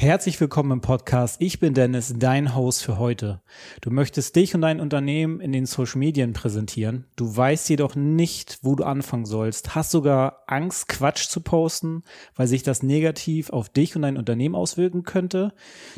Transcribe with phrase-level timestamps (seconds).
[0.00, 1.42] Herzlich willkommen im Podcast.
[1.42, 3.42] Ich bin Dennis, dein Host für heute.
[3.82, 7.04] Du möchtest dich und dein Unternehmen in den Social Medien präsentieren.
[7.16, 9.74] Du weißt jedoch nicht, wo du anfangen sollst.
[9.74, 12.02] Hast sogar Angst, Quatsch zu posten,
[12.34, 15.52] weil sich das negativ auf dich und dein Unternehmen auswirken könnte.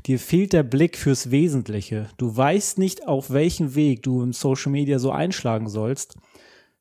[0.07, 2.09] Dir fehlt der Blick fürs Wesentliche.
[2.17, 6.17] Du weißt nicht, auf welchen Weg du in Social Media so einschlagen sollst.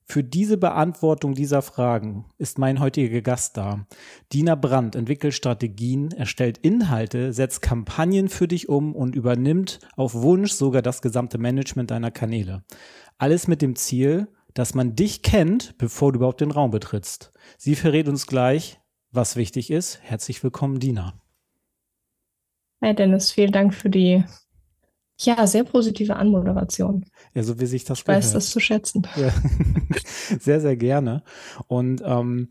[0.03, 3.85] Für diese Beantwortung dieser Fragen ist mein heutiger Gast da.
[4.33, 10.51] Dina Brandt entwickelt Strategien, erstellt Inhalte, setzt Kampagnen für dich um und übernimmt auf Wunsch
[10.51, 12.63] sogar das gesamte Management deiner Kanäle.
[13.17, 17.31] Alles mit dem Ziel, dass man dich kennt, bevor du überhaupt den Raum betrittst.
[17.57, 19.99] Sie verrät uns gleich, was wichtig ist.
[20.03, 21.13] Herzlich willkommen, Dina.
[22.83, 24.23] Hi Dennis, vielen Dank für die
[25.25, 27.05] ja, sehr positive Anmoderation.
[27.33, 28.23] Ja, so wie sich das Ich gehört.
[28.23, 29.07] weiß das zu schätzen.
[29.15, 29.29] Ja.
[30.39, 31.23] sehr, sehr gerne.
[31.67, 32.49] Und ähm,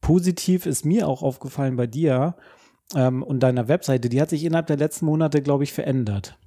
[0.00, 2.36] positiv ist mir auch aufgefallen bei dir
[2.94, 6.38] ähm, und deiner Webseite, die hat sich innerhalb der letzten Monate, glaube ich, verändert.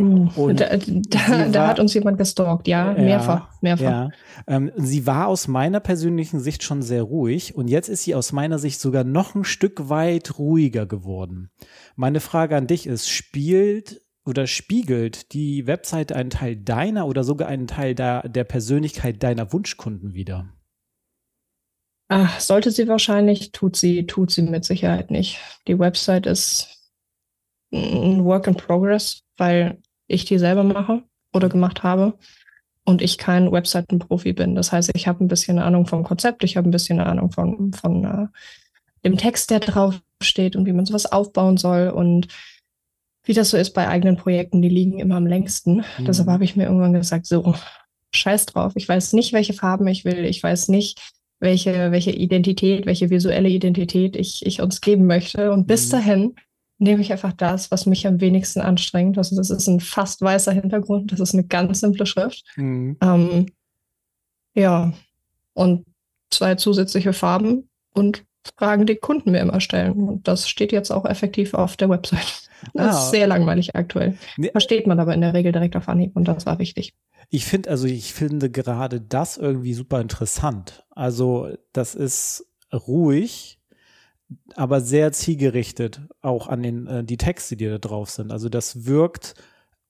[0.00, 3.82] Uh, und da, da, da hat uns jemand gestalkt, ja, ja mehrfach, mehrfach.
[3.82, 4.10] Ja.
[4.46, 8.30] Ähm, sie war aus meiner persönlichen Sicht schon sehr ruhig und jetzt ist sie aus
[8.30, 11.50] meiner Sicht sogar noch ein Stück weit ruhiger geworden.
[11.96, 17.48] Meine Frage an dich ist, spielt oder spiegelt die Webseite einen Teil deiner oder sogar
[17.48, 20.52] einen Teil der, der Persönlichkeit deiner Wunschkunden wider?
[22.08, 25.38] Ach, sollte sie wahrscheinlich, tut sie, tut sie mit Sicherheit nicht.
[25.66, 26.92] Die Website ist
[27.72, 31.02] ein Work in Progress, weil ich die selber mache
[31.32, 32.18] oder gemacht habe
[32.84, 34.54] und ich kein Webseitenprofi bin.
[34.54, 37.72] Das heißt, ich habe ein bisschen Ahnung vom Konzept, ich habe ein bisschen Ahnung von,
[37.72, 38.26] von uh,
[39.04, 42.28] dem Text, der drauf steht und wie man sowas aufbauen soll und
[43.28, 45.84] wie das so ist bei eigenen Projekten, die liegen immer am längsten.
[45.98, 46.06] Mhm.
[46.06, 47.54] Deshalb habe ich mir irgendwann gesagt, so,
[48.10, 48.72] scheiß drauf.
[48.74, 50.24] Ich weiß nicht, welche Farben ich will.
[50.24, 50.98] Ich weiß nicht,
[51.38, 55.52] welche, welche Identität, welche visuelle Identität ich, ich uns geben möchte.
[55.52, 55.92] Und bis mhm.
[55.92, 56.34] dahin
[56.78, 59.18] nehme ich einfach das, was mich am wenigsten anstrengt.
[59.18, 61.12] Also das ist ein fast weißer Hintergrund.
[61.12, 62.44] Das ist eine ganz simple Schrift.
[62.56, 62.96] Mhm.
[63.02, 63.46] Ähm,
[64.54, 64.94] ja,
[65.52, 65.84] und
[66.30, 68.24] zwei zusätzliche Farben und
[68.56, 70.08] Fragen, die Kunden mir immer stellen.
[70.08, 72.47] Und das steht jetzt auch effektiv auf der Website.
[72.74, 72.98] Das ah.
[72.98, 74.16] ist sehr langweilig aktuell.
[74.36, 74.50] Nee.
[74.50, 76.94] Versteht man aber in der Regel direkt auf Anhieb und das war wichtig.
[77.30, 80.84] Ich finde, also ich finde gerade das irgendwie super interessant.
[80.90, 83.60] Also das ist ruhig,
[84.54, 88.32] aber sehr zielgerichtet auch an den äh, die Texte, die da drauf sind.
[88.32, 89.34] Also das wirkt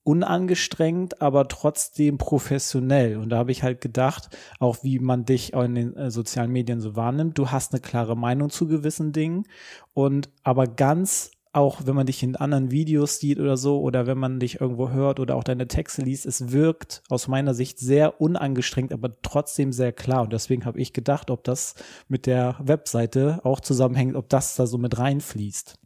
[0.08, 3.18] unangestrengt, aber trotzdem professionell.
[3.18, 6.80] Und da habe ich halt gedacht, auch wie man dich in den äh, sozialen Medien
[6.80, 9.44] so wahrnimmt, du hast eine klare Meinung zu gewissen Dingen
[9.92, 14.18] und aber ganz auch wenn man dich in anderen Videos sieht oder so, oder wenn
[14.18, 18.20] man dich irgendwo hört oder auch deine Texte liest, es wirkt aus meiner Sicht sehr
[18.20, 20.22] unangestrengt, aber trotzdem sehr klar.
[20.22, 21.74] Und deswegen habe ich gedacht, ob das
[22.08, 25.78] mit der Webseite auch zusammenhängt, ob das da so mit reinfließt.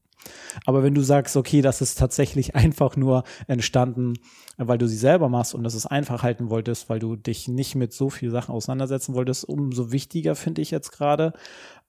[0.67, 4.15] Aber wenn du sagst, okay, das ist tatsächlich einfach nur entstanden,
[4.57, 7.75] weil du sie selber machst und das es einfach halten wolltest, weil du dich nicht
[7.75, 11.33] mit so viel Sachen auseinandersetzen wolltest, umso wichtiger finde ich jetzt gerade,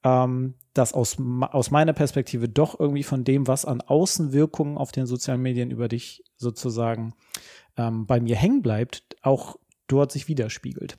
[0.04, 1.18] ähm, dass aus,
[1.52, 5.88] aus meiner Perspektive doch irgendwie von dem, was an Außenwirkungen auf den sozialen Medien über
[5.88, 7.14] dich sozusagen
[7.78, 9.58] ähm, bei mir hängen bleibt, auch
[9.88, 10.98] dort sich widerspiegelt.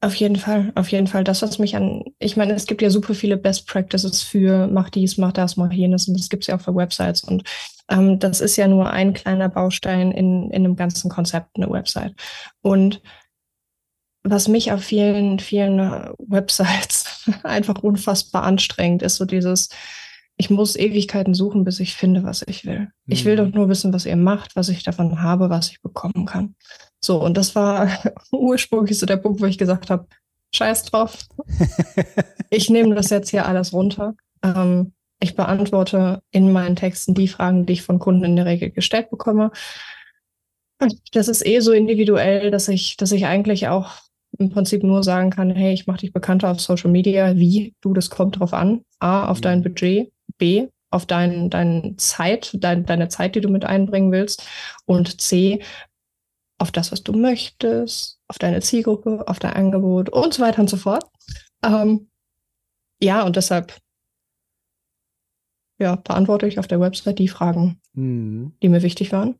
[0.00, 1.22] Auf jeden Fall, auf jeden Fall.
[1.22, 4.90] Das, was mich an, ich meine, es gibt ja super viele Best Practices für mach
[4.90, 7.44] dies, mach das, mach jenes und das gibt es ja auch für Websites und
[7.88, 12.14] ähm, das ist ja nur ein kleiner Baustein in, in einem ganzen Konzept, eine Website.
[12.62, 13.00] Und
[14.24, 15.78] was mich auf vielen, vielen
[16.18, 17.01] Websites
[17.42, 19.68] einfach unfassbar anstrengt, ist so dieses,
[20.36, 22.80] ich muss Ewigkeiten suchen, bis ich finde, was ich will.
[22.80, 22.90] Mhm.
[23.06, 23.52] Ich will mhm.
[23.52, 26.54] doch nur wissen, was ihr macht, was ich davon habe, was ich bekommen kann.
[27.00, 27.88] So, und das war
[28.32, 30.06] ursprünglich so der Punkt, wo ich gesagt habe,
[30.54, 31.18] scheiß drauf.
[32.50, 34.14] ich nehme das jetzt hier alles runter.
[34.42, 38.70] Ähm, ich beantworte in meinen Texten die Fragen, die ich von Kunden in der Regel
[38.70, 39.52] gestellt bekomme.
[41.12, 43.92] Das ist eh so individuell, dass ich, dass ich eigentlich auch
[44.42, 47.36] im Prinzip nur sagen kann, hey, ich mache dich bekannter auf Social Media.
[47.36, 47.74] Wie?
[47.80, 48.82] Du, das kommt drauf an.
[48.98, 49.62] A, auf dein mhm.
[49.64, 50.12] Budget.
[50.38, 54.46] B, auf dein, deine Zeit, dein, deine Zeit, die du mit einbringen willst.
[54.84, 55.62] Und C,
[56.58, 60.70] auf das, was du möchtest, auf deine Zielgruppe, auf dein Angebot und so weiter und
[60.70, 61.04] so fort.
[61.64, 62.08] Ähm,
[63.00, 63.76] ja, und deshalb
[65.78, 68.52] ja, beantworte ich auf der Website die Fragen, mhm.
[68.62, 69.30] die mir wichtig waren.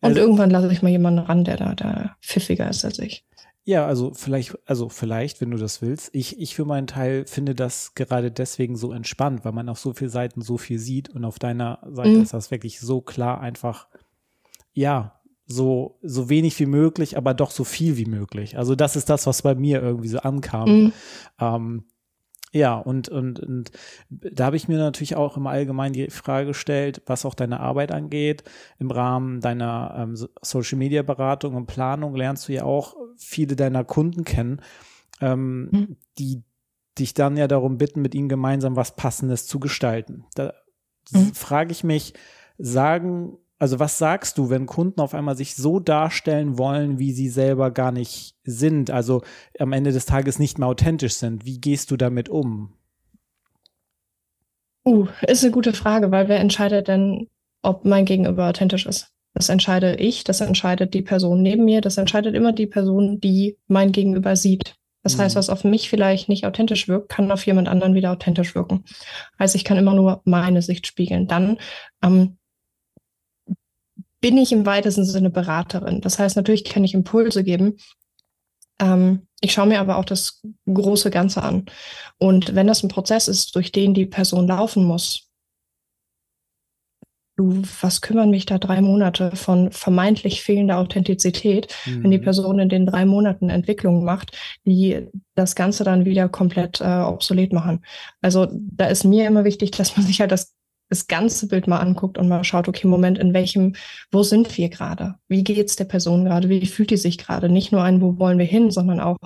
[0.00, 3.24] Und also, irgendwann lasse ich mal jemanden ran, der da, da pfiffiger ist als ich.
[3.68, 6.08] Ja, also vielleicht, also vielleicht, wenn du das willst.
[6.14, 9.92] Ich, ich für meinen Teil finde das gerade deswegen so entspannt, weil man auf so
[9.92, 12.22] vielen Seiten so viel sieht und auf deiner Seite mhm.
[12.22, 13.88] ist das wirklich so klar einfach,
[14.72, 18.56] ja, so, so wenig wie möglich, aber doch so viel wie möglich.
[18.56, 20.84] Also das ist das, was bei mir irgendwie so ankam.
[20.84, 20.92] Mhm.
[21.38, 21.84] Ähm,
[22.52, 23.70] ja, und, und, und
[24.08, 27.92] da habe ich mir natürlich auch im Allgemeinen die Frage gestellt, was auch deine Arbeit
[27.92, 28.44] angeht.
[28.78, 33.84] Im Rahmen deiner ähm, Social Media Beratung und Planung lernst du ja auch viele deiner
[33.84, 34.62] Kunden kennen,
[35.20, 35.96] ähm, mhm.
[36.18, 36.42] die
[36.98, 40.24] dich dann ja darum bitten, mit ihnen gemeinsam was Passendes zu gestalten.
[40.34, 40.54] Da
[41.12, 41.34] mhm.
[41.34, 42.14] frage ich mich,
[42.56, 47.28] sagen also was sagst du, wenn Kunden auf einmal sich so darstellen wollen, wie sie
[47.28, 49.22] selber gar nicht sind, also
[49.58, 51.44] am Ende des Tages nicht mehr authentisch sind?
[51.44, 52.74] Wie gehst du damit um?
[54.86, 57.28] Uh, ist eine gute Frage, weil wer entscheidet denn,
[57.62, 59.08] ob mein Gegenüber authentisch ist?
[59.34, 63.58] Das entscheide ich, das entscheidet die Person neben mir, das entscheidet immer die Person, die
[63.66, 64.76] mein Gegenüber sieht.
[65.02, 65.22] Das mhm.
[65.22, 68.84] heißt, was auf mich vielleicht nicht authentisch wirkt, kann auf jemand anderen wieder authentisch wirken.
[69.36, 71.26] Also ich kann immer nur meine Sicht spiegeln.
[71.26, 71.58] Dann
[72.02, 72.37] ähm,
[74.20, 76.00] bin ich im weitesten Sinne Beraterin.
[76.00, 77.76] Das heißt, natürlich kann ich Impulse geben.
[78.80, 81.66] Ähm, ich schaue mir aber auch das große Ganze an.
[82.18, 85.28] Und wenn das ein Prozess ist, durch den die Person laufen muss,
[87.38, 92.02] du, was kümmern mich da drei Monate von vermeintlich fehlender Authentizität, mhm.
[92.02, 92.24] wenn die mhm.
[92.24, 94.36] Person in den drei Monaten Entwicklung macht,
[94.66, 95.06] die
[95.36, 97.84] das Ganze dann wieder komplett äh, obsolet machen.
[98.20, 100.57] Also da ist mir immer wichtig, dass man sich halt das
[100.88, 103.74] das ganze Bild mal anguckt und mal schaut, okay, Moment, in welchem,
[104.10, 105.16] wo sind wir gerade?
[105.28, 106.48] Wie geht's der Person gerade?
[106.48, 107.48] Wie fühlt die sich gerade?
[107.48, 109.18] Nicht nur ein, wo wollen wir hin, sondern auch,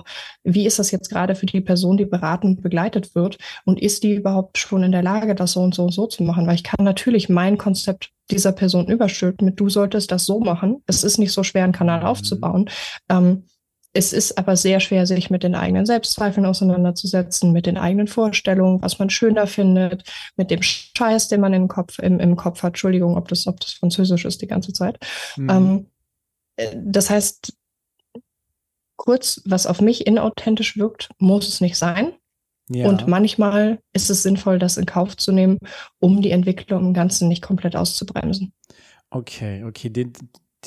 [0.43, 3.37] wie ist das jetzt gerade für die Person, die beratend begleitet wird?
[3.65, 6.23] Und ist die überhaupt schon in der Lage, das so und so und so zu
[6.23, 6.47] machen?
[6.47, 10.81] Weil ich kann natürlich mein Konzept dieser Person überstülpen mit, du solltest das so machen.
[10.87, 12.05] Es ist nicht so schwer, einen Kanal mhm.
[12.05, 12.69] aufzubauen.
[13.09, 13.43] Ähm,
[13.93, 18.81] es ist aber sehr schwer, sich mit den eigenen Selbstzweifeln auseinanderzusetzen, mit den eigenen Vorstellungen,
[18.81, 20.03] was man schöner findet,
[20.35, 22.71] mit dem Scheiß, den man im Kopf, im, im Kopf hat.
[22.71, 24.97] Entschuldigung, ob das, ob das Französisch ist die ganze Zeit.
[25.37, 25.49] Mhm.
[25.49, 25.87] Ähm,
[26.55, 27.53] äh, das heißt,
[28.95, 32.13] kurz, was auf mich inauthentisch wirkt, muss es nicht sein.
[32.69, 32.87] Ja.
[32.87, 35.59] Und manchmal ist es sinnvoll, das in Kauf zu nehmen,
[35.99, 38.53] um die Entwicklung im Ganzen nicht komplett auszubremsen.
[39.09, 39.89] Okay, okay.
[39.89, 40.13] Den,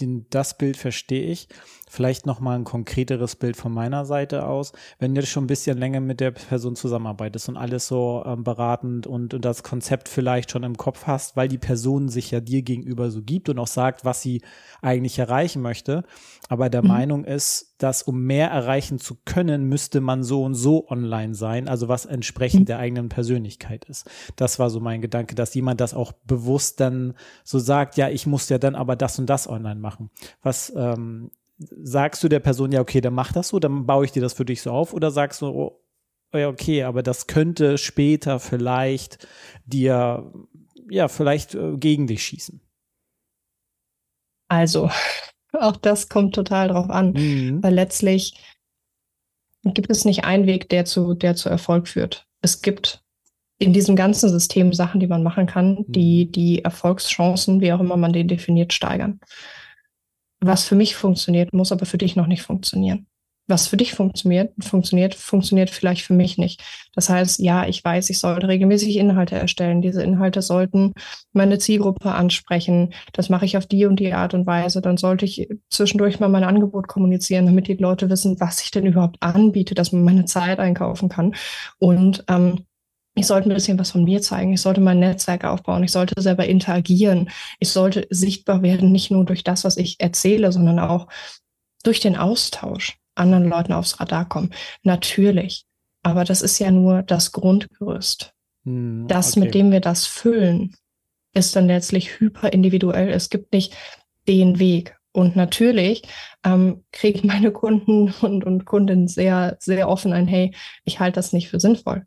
[0.01, 1.49] den, das Bild verstehe ich.
[1.89, 4.73] Vielleicht noch mal ein konkreteres Bild von meiner Seite aus.
[4.99, 9.07] Wenn du schon ein bisschen länger mit der Person zusammenarbeitest und alles so ähm, beratend
[9.07, 12.63] und, und das Konzept vielleicht schon im Kopf hast, weil die Person sich ja dir
[12.63, 14.43] gegenüber so gibt und auch sagt, was sie
[14.83, 16.05] eigentlich erreichen möchte,
[16.49, 16.89] aber der mhm.
[16.89, 21.69] Meinung ist, dass um mehr erreichen zu können, müsste man so und so online sein,
[21.69, 22.67] also was entsprechend mhm.
[22.67, 24.09] der eigenen Persönlichkeit ist.
[24.37, 27.15] Das war so mein Gedanke, dass jemand das auch bewusst dann
[27.45, 30.11] so sagt, ja, ich muss ja dann aber das und das online machen.
[30.43, 34.13] Was ähm, sagst du der Person, ja, okay, dann mach das so, dann baue ich
[34.13, 35.81] dir das für dich so auf, oder sagst du, oh,
[36.35, 39.27] ja, okay, aber das könnte später vielleicht
[39.65, 40.33] dir,
[40.91, 42.61] ja, vielleicht äh, gegen dich schießen?
[44.49, 44.91] Also,
[45.57, 47.63] auch das kommt total drauf an, mhm.
[47.63, 48.35] weil letztlich
[49.65, 52.27] gibt es nicht einen Weg, der zu, der zu Erfolg führt.
[52.41, 53.03] Es gibt
[53.59, 56.33] in diesem ganzen System Sachen, die man machen kann, die mhm.
[56.33, 59.21] die Erfolgschancen, wie auch immer man den definiert, steigern
[60.41, 63.07] was für mich funktioniert, muss aber für dich noch nicht funktionieren.
[63.49, 66.63] Was für dich funktioniert, funktioniert, funktioniert vielleicht für mich nicht.
[66.95, 69.83] Das heißt, ja, ich weiß, ich sollte regelmäßig Inhalte erstellen.
[69.83, 70.95] Diese Inhalte sollten
[71.33, 72.93] meine Zielgruppe ansprechen.
[73.13, 74.81] Das mache ich auf die und die Art und Weise.
[74.81, 78.87] Dann sollte ich zwischendurch mal mein Angebot kommunizieren, damit die Leute wissen, was ich denn
[78.87, 81.35] überhaupt anbiete, dass man meine Zeit einkaufen kann.
[81.79, 82.65] Und ähm,
[83.15, 86.21] ich sollte ein bisschen was von mir zeigen, ich sollte mein Netzwerk aufbauen, ich sollte
[86.21, 91.09] selber interagieren, ich sollte sichtbar werden, nicht nur durch das, was ich erzähle, sondern auch
[91.83, 94.53] durch den Austausch anderen Leuten aufs Radar kommen.
[94.83, 95.65] Natürlich.
[96.03, 98.33] Aber das ist ja nur das Grundgerüst.
[98.65, 99.41] Hm, das, okay.
[99.41, 100.75] mit dem wir das füllen,
[101.35, 103.11] ist dann letztlich hyper individuell.
[103.11, 103.75] Es gibt nicht
[104.29, 104.97] den Weg.
[105.13, 106.03] Und natürlich
[106.45, 110.55] ähm, kriegen meine Kunden und, und Kundinnen sehr, sehr offen ein, hey,
[110.85, 112.05] ich halte das nicht für sinnvoll.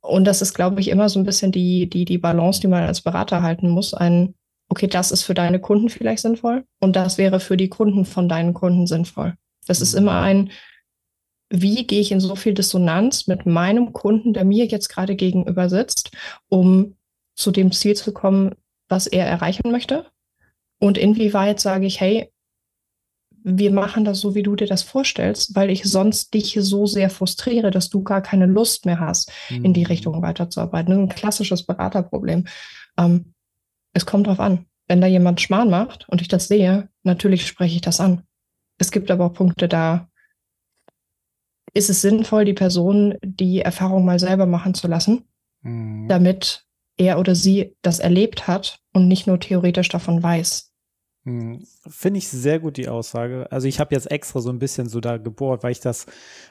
[0.00, 2.82] Und das ist, glaube ich, immer so ein bisschen die, die, die Balance, die man
[2.84, 3.94] als Berater halten muss.
[3.94, 4.34] Ein,
[4.74, 8.28] okay, das ist für deine Kunden vielleicht sinnvoll und das wäre für die Kunden von
[8.28, 9.34] deinen Kunden sinnvoll.
[9.68, 10.50] Das ist immer ein,
[11.48, 15.68] wie gehe ich in so viel Dissonanz mit meinem Kunden, der mir jetzt gerade gegenüber
[15.68, 16.10] sitzt,
[16.48, 16.96] um
[17.36, 18.56] zu dem Ziel zu kommen,
[18.88, 20.06] was er erreichen möchte?
[20.80, 22.32] Und inwieweit sage ich, hey,
[23.44, 27.10] wir machen das so, wie du dir das vorstellst, weil ich sonst dich so sehr
[27.10, 29.66] frustriere, dass du gar keine Lust mehr hast, mhm.
[29.66, 29.86] in die mhm.
[29.86, 30.90] Richtung weiterzuarbeiten.
[30.90, 32.46] Das ist ein klassisches Beraterproblem.
[32.98, 33.34] Ähm,
[33.94, 34.66] es kommt drauf an.
[34.86, 38.22] Wenn da jemand Schmarrn macht und ich das sehe, natürlich spreche ich das an.
[38.78, 40.08] Es gibt aber auch Punkte, da
[41.72, 45.24] ist es sinnvoll, die Person die Erfahrung mal selber machen zu lassen,
[45.62, 46.06] mhm.
[46.08, 50.73] damit er oder sie das erlebt hat und nicht nur theoretisch davon weiß.
[51.24, 53.46] Hm, finde ich sehr gut die Aussage.
[53.50, 56.04] Also ich habe jetzt extra so ein bisschen so da gebohrt, weil ich das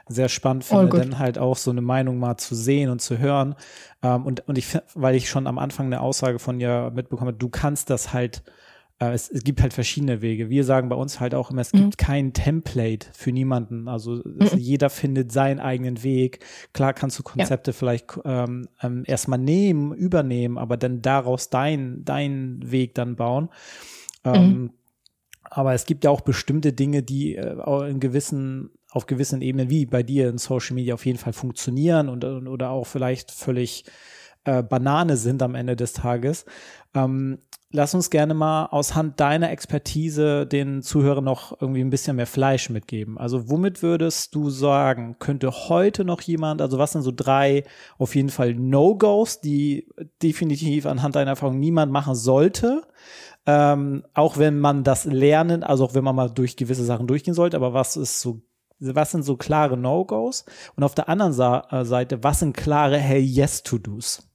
[0.08, 3.20] sehr spannend finde, oh, dann halt auch so eine Meinung mal zu sehen und zu
[3.20, 3.54] hören.
[4.02, 7.50] Ähm, und, und ich, weil ich schon am Anfang eine Aussage von dir mitbekomme, du
[7.50, 8.42] kannst das halt,
[8.98, 10.50] äh, es, es gibt halt verschiedene Wege.
[10.50, 11.78] Wir sagen bei uns halt auch immer, es mhm.
[11.78, 13.88] gibt kein Template für niemanden.
[13.88, 14.58] Also mhm.
[14.58, 16.40] jeder findet seinen eigenen Weg.
[16.74, 17.78] Klar kannst du Konzepte ja.
[17.78, 23.50] vielleicht ähm, ähm, erstmal nehmen, übernehmen, aber dann daraus dein, deinen Weg dann bauen.
[24.24, 24.34] Mhm.
[24.34, 24.72] Ähm,
[25.44, 29.86] aber es gibt ja auch bestimmte Dinge, die äh, in gewissen, auf gewissen Ebenen, wie
[29.86, 33.86] bei dir in Social Media auf jeden Fall funktionieren und, oder auch vielleicht völlig
[34.46, 36.46] äh, Banane sind am Ende des Tages.
[36.94, 37.40] Ähm,
[37.72, 42.28] lass uns gerne mal aus Hand deiner Expertise den Zuhörern noch irgendwie ein bisschen mehr
[42.28, 43.18] Fleisch mitgeben.
[43.18, 47.64] Also womit würdest du sagen, könnte heute noch jemand, also was sind so drei
[47.98, 49.88] auf jeden Fall No-Gos, die
[50.22, 52.84] definitiv anhand deiner Erfahrung niemand machen sollte?
[53.46, 57.34] Ähm, auch wenn man das lernen, also auch wenn man mal durch gewisse Sachen durchgehen
[57.34, 58.42] sollte, aber was ist so,
[58.80, 60.46] was sind so klare No-Gos?
[60.76, 64.30] Und auf der anderen Sa äh, Seite, was sind klare Hey Yes-To-Dos?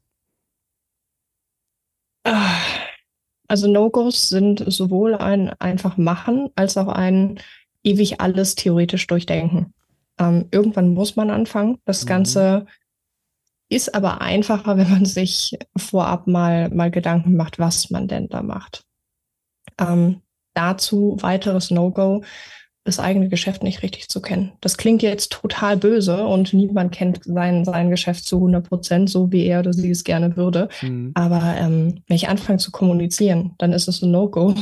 [3.49, 7.41] Also No-Gos sind sowohl ein einfach machen als auch ein
[7.83, 9.73] ewig alles theoretisch durchdenken.
[10.19, 11.79] Ähm, irgendwann muss man anfangen.
[11.87, 12.09] Das mhm.
[12.09, 12.67] Ganze
[13.71, 18.43] ist aber einfacher, wenn man sich vorab mal, mal Gedanken macht, was man denn da
[18.43, 18.85] macht.
[19.79, 20.23] Ähm,
[20.55, 22.23] dazu weiteres No-Go,
[22.85, 24.53] das eigene Geschäft nicht richtig zu kennen.
[24.61, 29.31] Das klingt jetzt total böse und niemand kennt sein, sein Geschäft zu 100 Prozent, so
[29.31, 30.69] wie er oder sie es gerne würde.
[30.81, 31.13] Mhm.
[31.15, 34.55] Aber ähm, wenn ich anfange zu kommunizieren, dann ist es ein No-Go,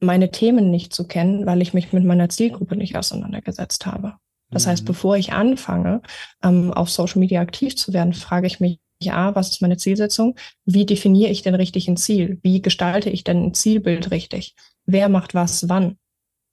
[0.00, 4.14] meine Themen nicht zu kennen, weil ich mich mit meiner Zielgruppe nicht auseinandergesetzt habe.
[4.50, 4.70] Das mhm.
[4.70, 6.02] heißt, bevor ich anfange,
[6.42, 10.36] ähm, auf Social Media aktiv zu werden, frage ich mich, ja, was ist meine Zielsetzung?
[10.64, 12.38] Wie definiere ich denn richtig ein Ziel?
[12.42, 14.54] Wie gestalte ich denn ein Zielbild richtig?
[14.86, 15.96] Wer macht was wann?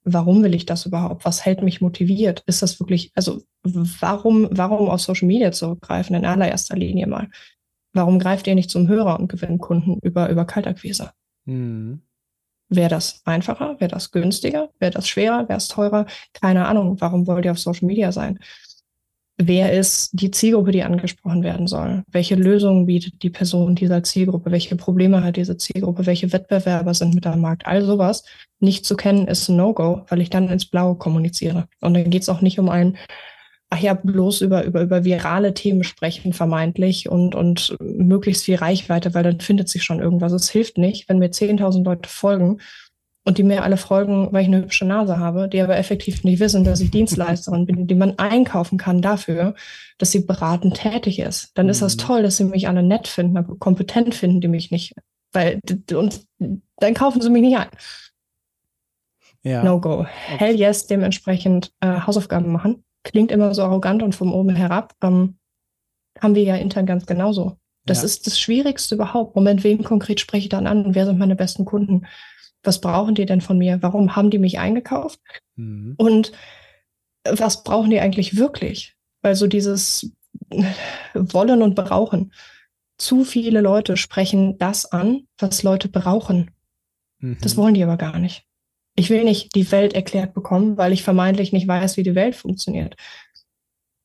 [0.04, 1.24] Warum will ich das überhaupt?
[1.24, 2.44] Was hält mich motiviert?
[2.46, 7.28] Ist das wirklich, also warum, warum auf Social Media zurückgreifen in allererster Linie mal?
[7.92, 11.10] Warum greift ihr nicht zum Hörer und gewinnt Kunden über, über Kaltakquise?
[11.46, 12.02] Mhm.
[12.68, 13.80] Wäre das einfacher?
[13.80, 14.70] Wäre das günstiger?
[14.78, 15.48] Wäre das schwerer?
[15.48, 16.06] Wäre es teurer?
[16.32, 17.00] Keine Ahnung.
[17.00, 18.38] Warum wollt ihr auf Social Media sein?
[19.38, 22.02] Wer ist die Zielgruppe, die angesprochen werden soll?
[22.10, 24.50] Welche Lösungen bietet die Person dieser Zielgruppe?
[24.50, 26.06] Welche Probleme hat diese Zielgruppe?
[26.06, 27.66] Welche Wettbewerber sind mit am Markt?
[27.66, 28.24] All sowas
[28.60, 31.68] nicht zu kennen ist ein No-Go, weil ich dann ins Blaue kommuniziere.
[31.80, 32.96] Und dann geht es auch nicht um ein,
[33.68, 39.12] ach ja, bloß über, über, über virale Themen sprechen, vermeintlich, und, und möglichst viel Reichweite,
[39.12, 40.32] weil dann findet sich schon irgendwas.
[40.32, 42.58] Es hilft nicht, wenn mir 10.000 Leute folgen
[43.26, 46.38] und die mir alle folgen, weil ich eine hübsche Nase habe, die aber effektiv nicht
[46.38, 49.56] wissen, dass ich Dienstleisterin bin, die man einkaufen kann dafür,
[49.98, 51.50] dass sie beratend tätig ist.
[51.58, 52.00] Dann ist das mhm.
[52.00, 54.94] toll, dass sie mich alle nett finden, aber kompetent finden die mich nicht.
[55.32, 55.60] Weil,
[55.92, 57.68] und dann kaufen sie mich nicht ein.
[59.42, 59.64] Ja.
[59.64, 60.00] No go.
[60.00, 60.08] Okay.
[60.38, 62.84] Hell yes, dementsprechend äh, Hausaufgaben machen.
[63.02, 64.94] Klingt immer so arrogant und vom oben herab.
[65.02, 65.36] Ähm,
[66.20, 67.56] haben wir ja intern ganz genauso.
[67.86, 68.04] Das ja.
[68.04, 69.34] ist das Schwierigste überhaupt.
[69.34, 70.94] Moment, wen konkret spreche ich dann an?
[70.94, 72.06] Wer sind meine besten Kunden?
[72.66, 73.82] Was brauchen die denn von mir?
[73.82, 75.20] Warum haben die mich eingekauft?
[75.56, 75.94] Mhm.
[75.96, 76.32] Und
[77.24, 78.94] was brauchen die eigentlich wirklich?
[79.22, 80.12] Weil so dieses
[81.14, 82.32] Wollen und Brauchen.
[82.98, 86.50] Zu viele Leute sprechen das an, was Leute brauchen.
[87.18, 87.38] Mhm.
[87.40, 88.44] Das wollen die aber gar nicht.
[88.94, 92.34] Ich will nicht die Welt erklärt bekommen, weil ich vermeintlich nicht weiß, wie die Welt
[92.34, 92.96] funktioniert.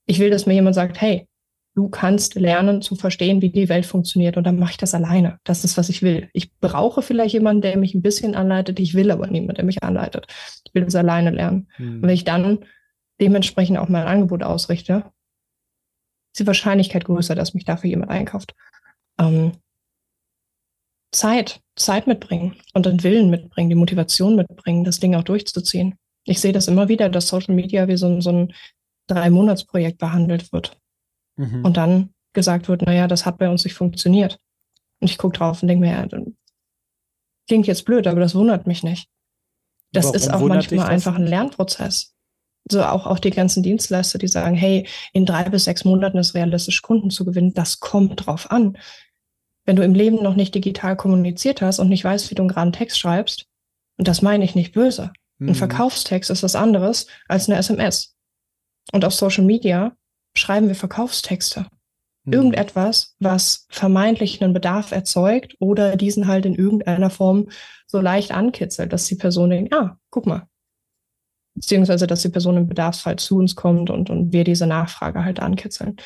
[0.06, 1.28] Ich will, dass mir jemand sagt, hey,
[1.76, 5.40] du kannst lernen zu verstehen, wie die Welt funktioniert und dann mache ich das alleine.
[5.44, 6.30] Das ist, was ich will.
[6.34, 8.80] Ich brauche vielleicht jemanden, der mich ein bisschen anleitet.
[8.80, 10.28] Ich will aber niemanden, der mich anleitet.
[10.66, 11.70] Ich will es alleine lernen.
[11.78, 11.96] Mhm.
[11.96, 12.66] Und wenn ich dann
[13.22, 15.12] dementsprechend auch mein Angebot ausrichte,
[16.34, 18.54] ist die Wahrscheinlichkeit größer, dass mich dafür jemand einkauft.
[19.20, 19.54] Ähm,
[21.14, 25.96] Zeit, Zeit mitbringen und den Willen mitbringen, die Motivation mitbringen, das Ding auch durchzuziehen.
[26.26, 28.54] Ich sehe das immer wieder, dass Social Media wie so, so ein
[29.08, 30.81] Drei-Monats-Projekt behandelt wird
[31.38, 31.66] mhm.
[31.66, 34.40] und dann gesagt wird, naja, das hat bei uns nicht funktioniert.
[35.00, 36.08] Und ich gucke drauf und denke mir, ja,
[37.48, 39.10] klingt jetzt blöd, aber das wundert mich nicht.
[39.92, 42.16] Das Warum ist auch manchmal einfach ein Lernprozess.
[42.70, 46.36] So auch, auch die ganzen Dienstleister, die sagen, hey, in drei bis sechs Monaten ist
[46.36, 48.78] realistisch, Kunden zu gewinnen, das kommt drauf an.
[49.66, 52.50] Wenn du im Leben noch nicht digital kommuniziert hast und nicht weißt, wie du einen
[52.50, 53.48] geraden Text schreibst,
[53.98, 55.12] und das meine ich nicht böse,
[55.42, 55.50] Mhm.
[55.50, 58.16] Ein Verkaufstext ist was anderes als eine SMS.
[58.94, 59.96] Und auf Social Media
[60.34, 61.68] schreiben wir Verkaufstexte.
[62.24, 62.34] Mhm.
[62.34, 67.50] Irgendetwas, was vermeintlich einen Bedarf erzeugt oder diesen halt in irgendeiner Form
[67.88, 70.48] so leicht ankitzelt, dass die Person denkt, ah, guck mal.
[71.56, 75.42] Beziehungsweise, dass die Person im Bedarfsfall zu uns kommt und, und wir diese Nachfrage halt
[75.42, 75.98] ankitzeln.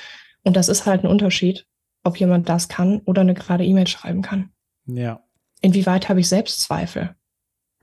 [0.44, 1.67] Und das ist halt ein Unterschied,
[2.03, 4.51] ob jemand das kann oder eine gerade E-Mail schreiben kann.
[4.88, 5.22] Ja.
[5.62, 7.15] Inwieweit habe ich Selbstzweifel?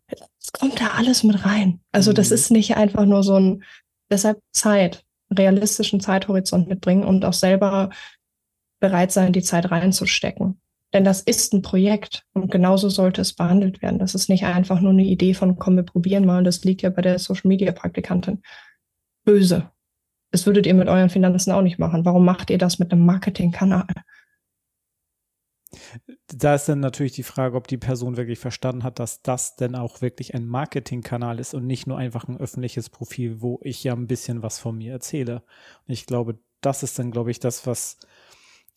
[0.06, 1.80] Es kommt da alles mit rein.
[1.92, 2.34] Also das mhm.
[2.34, 3.64] ist nicht einfach nur so ein,
[4.11, 7.91] deshalb Zeit, realistischen Zeithorizont mitbringen und auch selber
[8.81, 10.61] bereit sein, die Zeit reinzustecken.
[10.93, 13.99] Denn das ist ein Projekt und genauso sollte es behandelt werden.
[13.99, 16.45] Das ist nicht einfach nur eine Idee von, komm, wir probieren mal.
[16.45, 18.43] Das liegt ja bei der Social Media Praktikantin.
[19.25, 19.71] Böse.
[20.33, 22.05] Das würdet ihr mit euren Finanzen auch nicht machen.
[22.05, 23.87] Warum macht ihr das mit einem Marketingkanal?
[26.29, 29.75] Da ist dann natürlich die Frage, ob die Person wirklich verstanden hat, dass das denn
[29.75, 33.95] auch wirklich ein Marketingkanal ist und nicht nur einfach ein öffentliches Profil, wo ich ja
[33.95, 35.43] ein bisschen was von mir erzähle.
[35.87, 37.99] Und ich glaube, das ist dann, glaube ich, das, was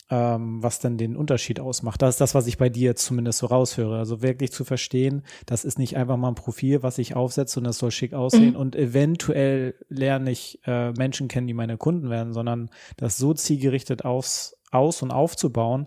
[0.09, 2.01] ähm, was dann den Unterschied ausmacht.
[2.01, 3.97] Das ist das, was ich bei dir zumindest so raushöre.
[3.97, 7.63] Also wirklich zu verstehen, das ist nicht einfach mal ein Profil, was ich aufsetze und
[7.63, 8.59] das soll schick aussehen mhm.
[8.59, 14.05] und eventuell lerne ich äh, Menschen kennen, die meine Kunden werden, sondern das so zielgerichtet
[14.05, 15.85] aus, aus und aufzubauen,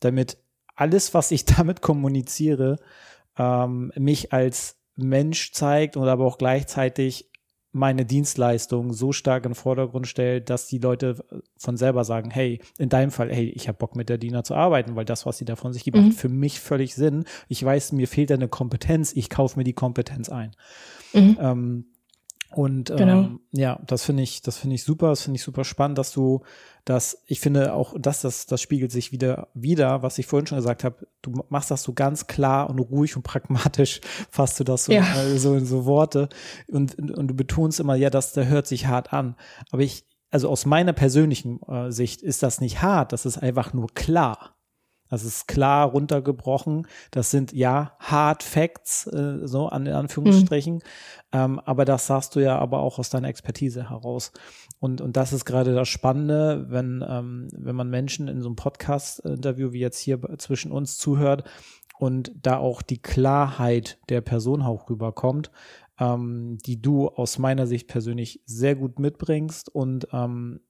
[0.00, 0.38] damit
[0.82, 2.78] alles, was ich damit kommuniziere,
[3.38, 7.30] ähm, mich als Mensch zeigt und aber auch gleichzeitig
[7.74, 11.24] meine Dienstleistung so stark in den Vordergrund stellt, dass die Leute
[11.56, 14.54] von selber sagen, hey, in deinem Fall, hey, ich habe Bock mit der Dina zu
[14.54, 16.08] arbeiten, weil das, was sie da von sich gibt, mhm.
[16.08, 17.24] macht für mich völlig Sinn.
[17.48, 20.50] Ich weiß, mir fehlt eine Kompetenz, ich kaufe mir die Kompetenz ein.
[21.14, 21.38] Mhm.
[21.40, 21.84] Ähm,
[22.54, 23.22] und genau.
[23.22, 26.12] ähm, ja, das finde ich, das finde ich super, das finde ich super spannend, dass
[26.12, 26.42] du
[26.84, 30.58] das, ich finde auch, dass das, das spiegelt sich wieder, wieder, was ich vorhin schon
[30.58, 34.86] gesagt habe, du machst das so ganz klar und ruhig und pragmatisch, fasst du das
[34.86, 35.04] so, ja.
[35.14, 36.28] äh, so in so Worte
[36.68, 39.36] und, und du betonst immer, ja, das, der hört sich hart an.
[39.70, 43.72] Aber ich, also aus meiner persönlichen äh, Sicht ist das nicht hart, das ist einfach
[43.72, 44.56] nur klar.
[45.12, 46.86] Das ist klar runtergebrochen.
[47.10, 50.76] Das sind ja Hard Facts, äh, so an Anführungsstrichen.
[50.76, 50.80] Mhm.
[51.32, 54.32] Ähm, aber das sagst du ja aber auch aus deiner Expertise heraus.
[54.80, 58.56] Und, und das ist gerade das Spannende, wenn, ähm, wenn man Menschen in so einem
[58.56, 61.44] Podcast-Interview wie jetzt hier zwischen uns zuhört
[61.98, 65.50] und da auch die Klarheit der Person auch rüberkommt,
[66.00, 70.60] ähm, die du aus meiner Sicht persönlich sehr gut mitbringst und ähm,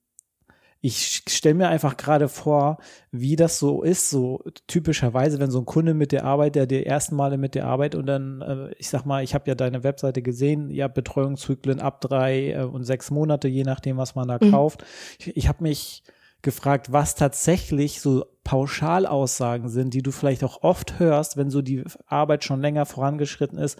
[0.84, 2.78] ich stelle mir einfach gerade vor,
[3.12, 6.84] wie das so ist, so typischerweise, wenn so ein Kunde mit der Arbeit, der die
[6.84, 9.84] ersten Male mit der Arbeit und dann, äh, ich sag mal, ich habe ja deine
[9.84, 14.38] Webseite gesehen, ja, Betreuungszyklen ab drei äh, und sechs Monate, je nachdem, was man da
[14.40, 14.50] mhm.
[14.50, 14.84] kauft.
[15.20, 16.02] Ich, ich habe mich
[16.42, 21.84] gefragt, was tatsächlich so Pauschalaussagen sind, die du vielleicht auch oft hörst, wenn so die
[22.06, 23.78] Arbeit schon länger vorangeschritten ist,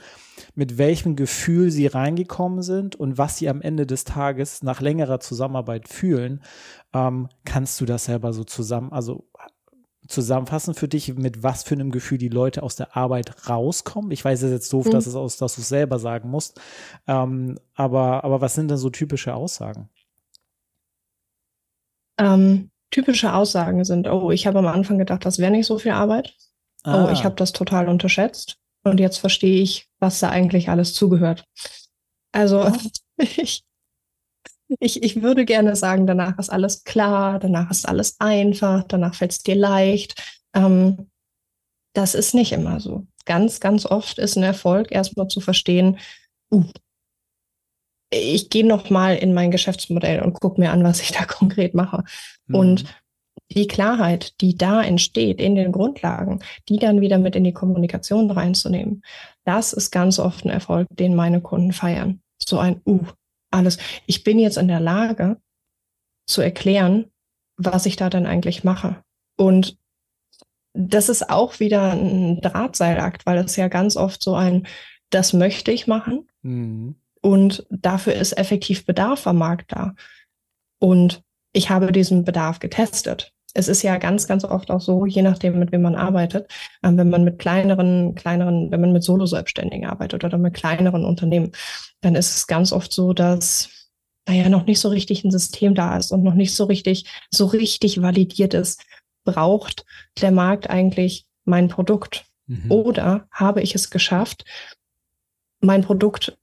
[0.55, 5.19] mit welchem Gefühl sie reingekommen sind und was sie am Ende des Tages nach längerer
[5.19, 6.43] Zusammenarbeit fühlen.
[6.95, 9.27] Ähm, kannst du das selber so zusammen, also
[10.07, 14.11] zusammenfassen für dich, mit was für einem Gefühl die Leute aus der Arbeit rauskommen?
[14.11, 14.91] Ich weiß es jetzt doof, mhm.
[14.91, 16.61] dass es aus, dass du es selber sagen musst.
[17.07, 19.89] Ähm, aber, aber was sind denn so typische Aussagen?
[22.23, 25.93] Ähm, typische Aussagen sind, oh, ich habe am Anfang gedacht, das wäre nicht so viel
[25.93, 26.35] Arbeit.
[26.85, 27.07] Ah.
[27.07, 28.59] Oh, ich habe das total unterschätzt.
[28.85, 31.45] Und jetzt verstehe ich, was da eigentlich alles zugehört.
[32.33, 32.71] Also
[33.17, 33.65] ich,
[34.81, 39.33] ich, ich würde gerne sagen, danach ist alles klar, danach ist alles einfach, danach fällt
[39.33, 40.21] es dir leicht.
[40.55, 41.11] Ähm,
[41.95, 43.07] das ist nicht immer so.
[43.25, 45.99] Ganz, ganz oft ist ein Erfolg erstmal zu verstehen,
[46.51, 46.65] uh,
[48.13, 51.75] ich gehe noch mal in mein Geschäftsmodell und gucke mir an, was ich da konkret
[51.75, 52.05] mache.
[52.47, 52.55] Mhm.
[52.55, 52.85] Und
[53.51, 58.31] die Klarheit, die da entsteht in den Grundlagen, die dann wieder mit in die Kommunikation
[58.31, 59.03] reinzunehmen,
[59.45, 62.23] das ist ganz oft ein Erfolg, den meine Kunden feiern.
[62.47, 63.05] So ein, uh,
[63.51, 63.79] alles.
[64.07, 65.39] Ich bin jetzt in der Lage
[66.27, 67.07] zu erklären,
[67.57, 69.03] was ich da dann eigentlich mache.
[69.37, 69.77] Und
[70.75, 74.67] das ist auch wieder ein Drahtseilakt, weil es ja ganz oft so ein,
[75.11, 76.29] das möchte ich machen.
[76.43, 76.97] Mhm.
[77.23, 79.95] Und dafür ist effektiv Bedarf am Markt da.
[80.79, 83.33] Und ich habe diesen Bedarf getestet.
[83.55, 86.51] Es ist ja ganz, ganz oft auch so, je nachdem, mit wem man arbeitet,
[86.83, 91.53] ähm, wenn man mit kleineren, kleineren, wenn man mit Solo-Selbstständigen arbeitet oder mit kleineren Unternehmen,
[92.01, 93.69] dann ist es ganz oft so, dass
[94.25, 97.07] da ja noch nicht so richtig ein System da ist und noch nicht so richtig,
[97.31, 98.83] so richtig validiert ist.
[99.25, 99.85] Braucht
[100.21, 102.25] der Markt eigentlich mein Produkt?
[102.47, 102.71] Mhm.
[102.71, 104.45] Oder habe ich es geschafft,
[105.61, 106.37] mein Produkt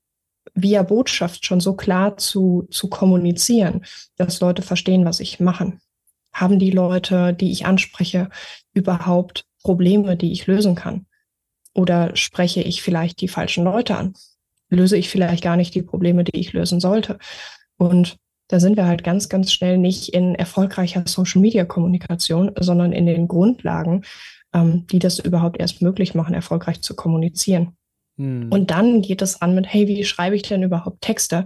[0.53, 3.85] via Botschaft schon so klar zu, zu kommunizieren,
[4.17, 5.73] dass Leute verstehen, was ich mache.
[6.33, 8.29] Haben die Leute, die ich anspreche,
[8.73, 11.05] überhaupt Probleme, die ich lösen kann?
[11.73, 14.13] Oder spreche ich vielleicht die falschen Leute an?
[14.69, 17.17] löse ich vielleicht gar nicht die Probleme, die ich lösen sollte.
[17.77, 23.27] Und da sind wir halt ganz, ganz schnell nicht in erfolgreicher Social-Media-Kommunikation, sondern in den
[23.27, 24.03] Grundlagen,
[24.53, 27.75] ähm, die das überhaupt erst möglich machen, erfolgreich zu kommunizieren.
[28.19, 28.51] Hm.
[28.51, 31.45] Und dann geht es an mit, hey, wie schreibe ich denn überhaupt Texte,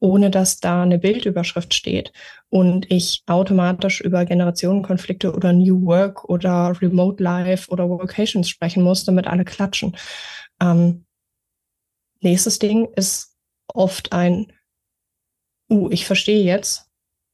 [0.00, 2.12] ohne dass da eine Bildüberschrift steht
[2.48, 9.04] und ich automatisch über Generationenkonflikte oder New Work oder Remote Life oder Vocations sprechen muss,
[9.04, 9.96] damit alle klatschen.
[10.60, 11.04] Ähm,
[12.20, 14.50] nächstes Ding ist oft ein,
[15.70, 16.90] uh, ich verstehe jetzt,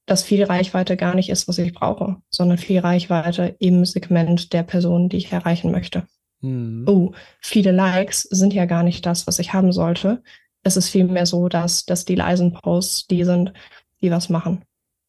[0.07, 4.65] dass viel Reichweite gar nicht ist, was ich brauche, sondern viel Reichweite im Segment der
[4.65, 6.09] Person, die ich erreichen möchte.
[6.41, 6.85] Mhm.
[6.89, 10.23] Oh, viele Likes sind ja gar nicht das, was ich haben sollte.
[10.63, 13.53] Es ist vielmehr so, dass, dass die leisen Posts die sind,
[14.01, 14.65] die was machen.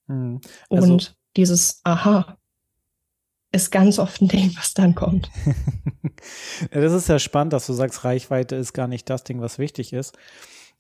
[0.08, 0.41] Mhm.
[0.70, 2.38] Also, Und dieses Aha
[3.52, 5.30] ist ganz oft ein Ding, was dann kommt.
[6.72, 9.91] das ist ja spannend, dass du sagst, Reichweite ist gar nicht das Ding, was wichtig
[9.94, 10.17] ist.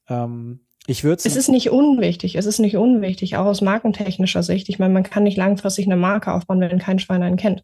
[0.07, 4.67] Ähm, ich würde es ist nicht unwichtig, es ist nicht unwichtig, auch aus markentechnischer Sicht.
[4.67, 7.61] Ich meine, man kann nicht langfristig eine Marke aufbauen, wenn kein Schwein einen kennt.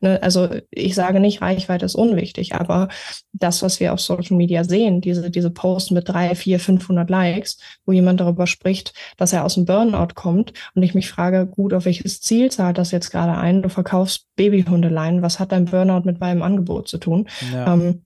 [0.00, 0.22] Ne?
[0.22, 2.88] Also ich sage nicht, Reichweite ist unwichtig, aber
[3.32, 7.58] das, was wir auf Social Media sehen, diese, diese Posts mit drei, vier, 500 Likes,
[7.86, 11.74] wo jemand darüber spricht, dass er aus dem Burnout kommt und ich mich frage, gut,
[11.74, 13.62] auf welches Ziel zahlt das jetzt gerade ein?
[13.62, 17.28] Du verkaufst Babyhundeleien, was hat dein Burnout mit meinem Angebot zu tun?
[17.52, 17.74] Ja.
[17.74, 18.03] Ähm,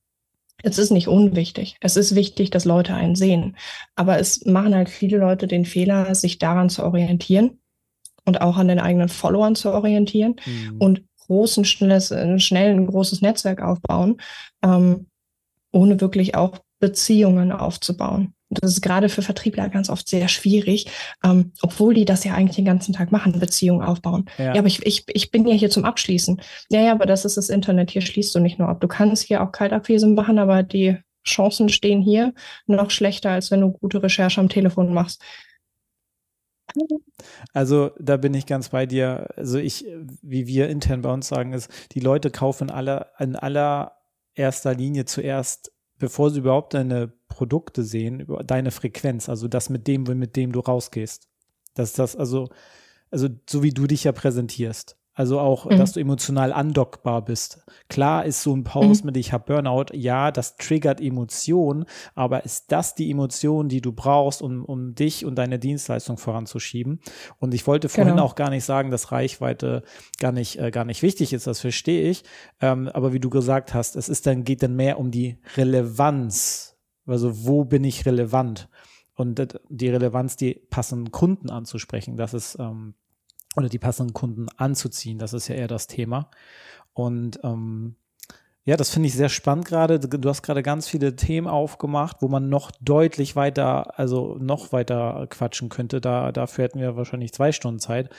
[0.63, 1.77] es ist nicht unwichtig.
[1.81, 3.57] Es ist wichtig, dass Leute einen sehen.
[3.95, 7.61] Aber es machen halt viele Leute den Fehler, sich daran zu orientieren
[8.25, 10.77] und auch an den eigenen Followern zu orientieren mhm.
[10.79, 14.21] und großen, schnelles, schnell ein großes Netzwerk aufbauen,
[14.63, 15.07] ähm,
[15.73, 18.35] ohne wirklich auch Beziehungen aufzubauen.
[18.51, 20.87] Das ist gerade für Vertriebler ganz oft sehr schwierig,
[21.23, 24.25] ähm, obwohl die das ja eigentlich den ganzen Tag machen, Beziehungen aufbauen.
[24.39, 26.41] Ja, ja aber ich, ich, ich bin ja hier zum Abschließen.
[26.71, 27.91] Ja, ja, aber das ist das Internet.
[27.91, 28.81] Hier schließt du nicht nur ab.
[28.81, 32.33] Du kannst hier auch Kaltakquise machen, aber die Chancen stehen hier
[32.67, 35.23] noch schlechter, als wenn du gute Recherche am Telefon machst.
[37.53, 39.29] Also da bin ich ganz bei dir.
[39.37, 39.85] Also ich,
[40.23, 45.73] wie wir intern bei uns sagen, ist, die Leute kaufen aller, in allererster Linie zuerst
[45.99, 50.53] bevor sie überhaupt deine Produkte sehen, über deine Frequenz, also das mit dem, mit dem
[50.53, 51.29] du rausgehst.
[51.75, 52.49] Dass das, also,
[53.11, 54.97] also so wie du dich ja präsentierst.
[55.19, 55.79] Also auch, mhm.
[55.79, 57.65] dass du emotional andockbar bist.
[57.89, 59.07] Klar ist so ein Post mhm.
[59.09, 63.91] mit ich habe Burnout, ja, das triggert Emotionen, aber ist das die Emotion, die du
[63.91, 67.01] brauchst, um, um dich und deine Dienstleistung voranzuschieben?
[67.41, 68.27] Und ich wollte vorhin genau.
[68.27, 69.83] auch gar nicht sagen, dass Reichweite
[70.21, 72.23] gar nicht, äh, gar nicht wichtig ist, das verstehe ich.
[72.61, 76.77] Ähm, aber wie du gesagt hast, es ist dann, geht dann mehr um die Relevanz.
[77.07, 78.69] Also wo bin ich relevant?
[79.17, 82.95] Und die Relevanz, die passenden Kunden anzusprechen, das ist ähm,
[83.57, 85.19] oder die passenden Kunden anzuziehen.
[85.19, 86.31] Das ist ja eher das Thema.
[86.93, 87.97] Und ähm,
[88.69, 89.99] ja, das finde ich sehr spannend gerade.
[89.99, 95.27] Du hast gerade ganz viele Themen aufgemacht, wo man noch deutlich weiter, also noch weiter
[95.31, 96.03] quatschen könnte.
[96.03, 98.11] Da, dafür hätten wir wahrscheinlich zwei Stunden Zeit.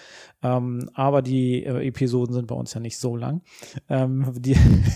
[0.42, 3.44] Ähm, aber die äh, Episoden sind bei uns ja nicht so lang.
[3.90, 4.34] Ähm,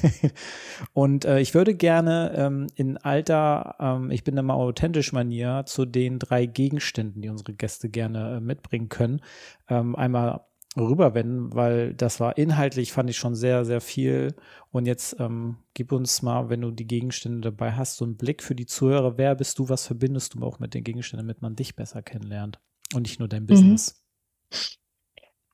[0.93, 5.85] und äh, ich würde gerne ähm, in alter, ähm, ich bin immer authentisch Manier zu
[5.85, 9.21] den drei Gegenständen, die unsere Gäste gerne äh, mitbringen können,
[9.69, 10.41] ähm, einmal
[10.77, 14.35] rüberwenden, weil das war inhaltlich, fand ich schon sehr, sehr viel.
[14.71, 18.41] Und jetzt ähm, gib uns mal, wenn du die Gegenstände dabei hast, so einen Blick
[18.41, 19.17] für die Zuhörer.
[19.17, 19.69] Wer bist du?
[19.69, 22.59] Was verbindest du auch mit den Gegenständen, damit man dich besser kennenlernt
[22.93, 24.03] und nicht nur dein Business?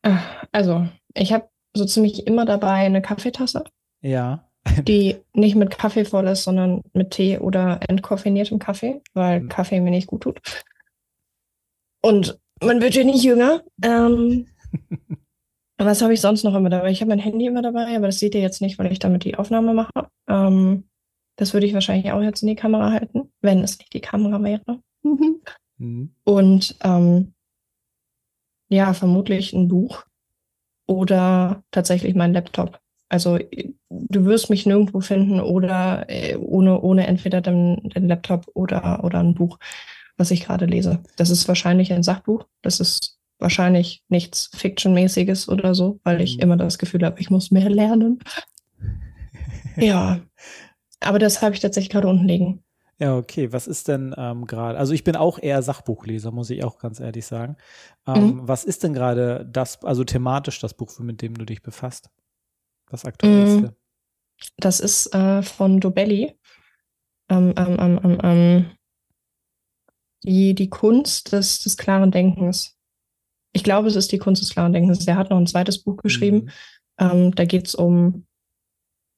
[0.06, 0.20] Mhm.
[0.52, 3.64] Also, ich habe so ziemlich immer dabei eine Kaffeetasse.
[4.02, 4.50] Ja.
[4.84, 9.50] die nicht mit Kaffee voll ist, sondern mit Tee oder entkoffiniertem Kaffee, weil mhm.
[9.50, 10.40] Kaffee mir nicht gut tut.
[12.02, 13.62] Und man wird ja nicht jünger.
[13.84, 14.48] Ähm,
[15.78, 16.92] Was habe ich sonst noch immer dabei?
[16.92, 19.24] Ich habe mein Handy immer dabei, aber das seht ihr jetzt nicht, weil ich damit
[19.24, 20.10] die Aufnahme mache.
[20.28, 20.84] Ähm,
[21.38, 24.44] das würde ich wahrscheinlich auch jetzt in die Kamera halten, wenn es nicht die Kamera
[24.44, 24.82] wäre.
[25.04, 26.14] Mhm.
[26.26, 27.34] Und ähm,
[28.68, 30.06] ja, vermutlich ein Buch
[30.86, 32.80] oder tatsächlich mein Laptop.
[33.08, 33.40] Also
[33.90, 39.20] du wirst mich nirgendwo finden oder äh, ohne, ohne entweder den, den Laptop oder, oder
[39.20, 39.58] ein Buch,
[40.18, 41.00] was ich gerade lese.
[41.16, 42.46] Das ist wahrscheinlich ein Sachbuch.
[42.62, 46.43] Das ist wahrscheinlich nichts Fiction-mäßiges oder so, weil ich mhm.
[46.43, 48.19] immer das Gefühl habe, ich muss mehr lernen.
[49.78, 50.19] ja,
[50.99, 52.63] aber das habe ich tatsächlich gerade unten liegen.
[52.99, 53.54] Ja, okay.
[53.54, 54.78] Was ist denn ähm, gerade?
[54.78, 57.56] Also ich bin auch eher Sachbuchleser, muss ich auch ganz ehrlich sagen.
[58.06, 58.47] Ähm, mhm.
[58.47, 62.10] Was ist denn gerade das, also thematisch das Buch, mit dem du dich befasst?
[62.89, 63.67] Das aktuellste?
[63.67, 63.75] Mhm.
[64.58, 66.36] Das ist äh, von Dobelli.
[67.30, 68.71] Ähm, ähm, ähm, ähm,
[70.23, 72.79] die, die Kunst des, des klaren Denkens
[73.52, 75.08] ich glaube, es ist die Kunst des klaren Denkens.
[75.08, 76.46] Er hat noch ein zweites Buch geschrieben.
[76.46, 76.52] Mhm.
[77.00, 78.26] Ähm, da geht es um,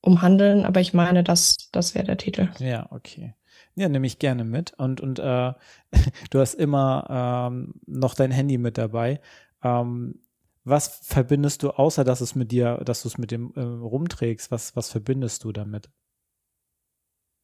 [0.01, 2.49] um Handeln, aber ich meine, das, das wäre der Titel.
[2.59, 3.35] Ja, okay.
[3.75, 4.73] Ja, nehme ich gerne mit.
[4.77, 5.53] Und, und äh,
[6.29, 9.21] du hast immer ähm, noch dein Handy mit dabei.
[9.63, 10.19] Ähm,
[10.63, 14.51] was verbindest du, außer dass es mit dir, dass du es mit dem äh, rumträgst,
[14.51, 15.89] was, was verbindest du damit?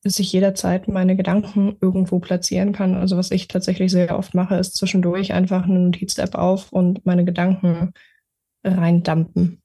[0.08, 2.96] Dass ich jederzeit meine Gedanken irgendwo platzieren kann.
[2.96, 7.26] Also was ich tatsächlich sehr oft mache, ist zwischendurch einfach eine Notiz-App auf und meine
[7.26, 7.91] Gedanken
[8.63, 9.62] reindampen.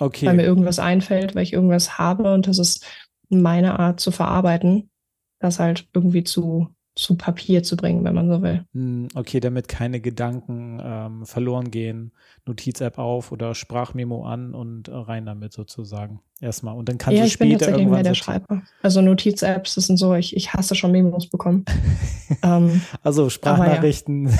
[0.00, 0.26] Okay.
[0.26, 2.84] Weil mir irgendwas einfällt, weil ich irgendwas habe und das ist
[3.28, 4.90] meine Art zu verarbeiten,
[5.38, 8.64] das halt irgendwie zu zu Papier zu bringen, wenn man so will.
[8.72, 12.12] Hm, okay, damit keine Gedanken ähm, verloren gehen.
[12.46, 16.20] Notiz-App auf oder Sprachmemo an und rein damit sozusagen.
[16.40, 16.74] Erstmal.
[16.74, 18.62] Und dann kann ja, sie später bin tatsächlich irgendwann mehr der Schreiber.
[18.82, 21.66] Also Notiz-Apps, das sind so, ich, ich hasse schon Memos bekommen.
[22.42, 24.30] ähm, also Sprachnachrichten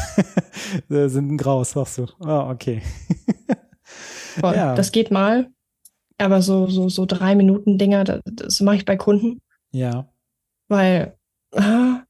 [0.88, 1.08] ja.
[1.10, 2.06] sind ein Graus, sagst du.
[2.20, 2.80] Ah, oh, okay.
[4.42, 4.74] ja.
[4.74, 5.50] Das geht mal.
[6.16, 9.42] Aber so, so, so drei Minuten Dinger, das, das mache ich bei Kunden.
[9.72, 10.08] Ja.
[10.68, 11.18] Weil,
[11.54, 12.05] ah,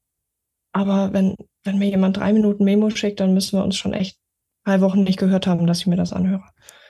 [0.76, 4.18] aber wenn, wenn mir jemand drei Minuten Memo schickt, dann müssen wir uns schon echt
[4.64, 6.44] drei Wochen nicht gehört haben, dass ich mir das anhöre.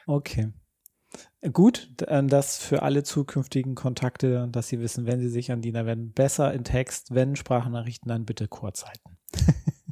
[0.06, 0.48] Okay.
[1.52, 6.12] Gut, das für alle zukünftigen Kontakte, dass Sie wissen, wenn Sie sich an Dina wenden,
[6.12, 9.16] besser in Text, wenn Sprachnachrichten, dann bitte kurz halten.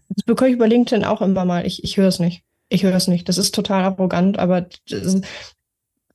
[0.08, 1.64] das bekomme ich über LinkedIn auch immer mal.
[1.64, 2.42] Ich, ich höre es nicht.
[2.68, 3.28] Ich höre es nicht.
[3.28, 4.66] Das ist total arrogant, aber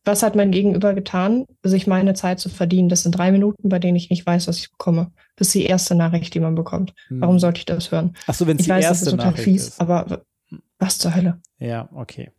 [0.04, 2.90] was hat mein Gegenüber getan, sich meine Zeit zu verdienen?
[2.90, 5.12] Das sind drei Minuten, bei denen ich nicht weiß, was ich bekomme.
[5.40, 6.94] Das ist die erste Nachricht, die man bekommt.
[7.08, 7.22] Hm.
[7.22, 8.16] Warum sollte ich das hören?
[8.28, 9.82] Ach so, wenn es die weiß, erste das ist total Nachricht fies, ist.
[9.82, 10.26] aber
[10.78, 11.42] was zur Hölle?
[11.58, 12.32] Ja, okay.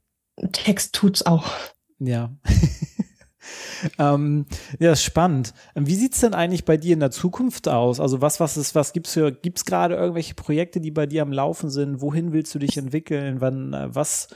[0.52, 1.50] Text tut's auch.
[1.98, 2.34] Ja.
[3.98, 4.44] ähm,
[4.78, 5.54] ja, spannend.
[5.74, 8.00] Ähm, wie sieht's denn eigentlich bei dir in der Zukunft aus?
[8.00, 11.32] Also was, was ist, was gibt's für, gibt's gerade irgendwelche Projekte, die bei dir am
[11.32, 12.02] Laufen sind?
[12.02, 13.40] Wohin willst du dich entwickeln?
[13.40, 14.28] Wann, äh, was,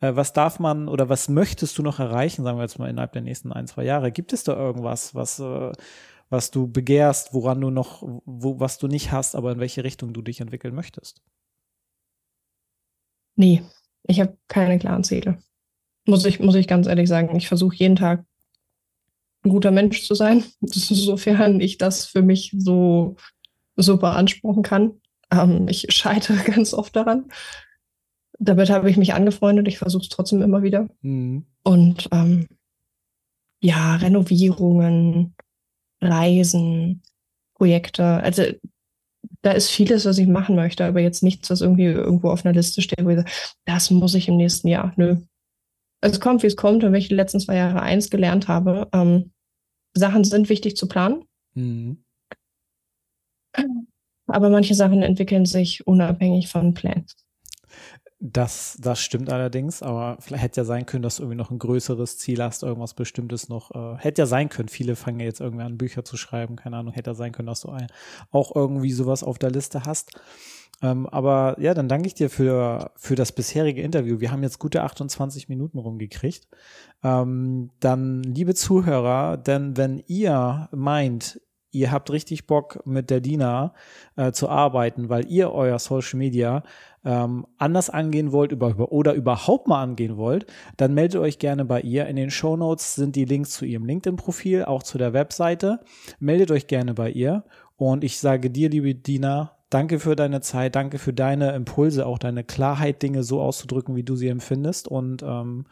[0.00, 3.12] äh, was darf man oder was möchtest du noch erreichen, sagen wir jetzt mal innerhalb
[3.12, 4.12] der nächsten ein, zwei Jahre?
[4.12, 5.72] Gibt es da irgendwas, was, äh,
[6.30, 10.12] was du begehrst, woran du noch, wo, was du nicht hast, aber in welche Richtung
[10.12, 11.22] du dich entwickeln möchtest?
[13.36, 13.62] Nee,
[14.04, 15.38] ich habe keine klaren Ziele.
[16.06, 17.36] Muss ich, muss ich ganz ehrlich sagen.
[17.36, 18.24] Ich versuche jeden Tag
[19.44, 23.16] ein guter Mensch zu sein, sofern ich das für mich so,
[23.76, 25.00] so beanspruchen kann.
[25.30, 27.30] Ähm, ich scheitere ganz oft daran
[28.40, 29.68] damit habe ich mich angefreundet.
[29.68, 30.88] Ich versuche es trotzdem immer wieder.
[31.02, 31.44] Mhm.
[31.62, 32.48] Und ähm,
[33.60, 35.34] ja, Renovierungen,
[36.00, 37.02] Reisen,
[37.54, 38.04] Projekte.
[38.04, 38.44] Also
[39.42, 42.54] da ist vieles, was ich machen möchte, aber jetzt nichts, was irgendwie irgendwo auf einer
[42.54, 43.30] Liste steht, wo ich sage,
[43.64, 44.92] das muss ich im nächsten Jahr.
[44.96, 45.16] Nö.
[46.02, 48.88] Es kommt, wie es kommt, und wenn ich die letzten zwei Jahre eins gelernt habe,
[48.92, 49.32] ähm,
[49.94, 51.24] Sachen sind wichtig zu planen.
[51.54, 52.04] Mhm.
[54.26, 57.06] Aber manche Sachen entwickeln sich unabhängig von Plänen.
[58.22, 61.58] Das, das stimmt allerdings, aber vielleicht hätte ja sein können, dass du irgendwie noch ein
[61.58, 63.70] größeres Ziel hast, irgendwas Bestimmtes noch.
[63.70, 66.76] Äh, hätte ja sein können, viele fangen ja jetzt irgendwie an, Bücher zu schreiben, keine
[66.76, 67.86] Ahnung, hätte ja sein können, dass du ein,
[68.30, 70.20] auch irgendwie sowas auf der Liste hast.
[70.82, 74.20] Ähm, aber ja, dann danke ich dir für, für das bisherige Interview.
[74.20, 76.46] Wir haben jetzt gute 28 Minuten rumgekriegt.
[77.02, 81.40] Ähm, dann, liebe Zuhörer, denn wenn ihr meint,
[81.72, 83.74] ihr habt richtig Bock mit der Dina
[84.16, 86.62] äh, zu arbeiten, weil ihr euer Social Media
[87.04, 91.80] ähm, anders angehen wollt über, oder überhaupt mal angehen wollt, dann meldet euch gerne bei
[91.80, 92.06] ihr.
[92.06, 95.80] In den Show Notes sind die Links zu ihrem LinkedIn-Profil, auch zu der Webseite.
[96.18, 97.44] Meldet euch gerne bei ihr.
[97.76, 102.18] Und ich sage dir, liebe Dina, danke für deine Zeit, danke für deine Impulse, auch
[102.18, 104.86] deine Klarheit, Dinge so auszudrücken, wie du sie empfindest.
[104.88, 105.66] Und ähm,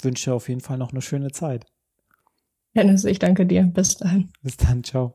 [0.00, 1.66] wünsche dir auf jeden Fall noch eine schöne Zeit.
[2.74, 3.64] Dennis, ich danke dir.
[3.64, 4.30] Bis dahin.
[4.42, 4.82] Bis dann.
[4.82, 5.14] Ciao.